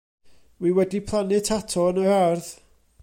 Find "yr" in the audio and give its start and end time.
2.05-2.13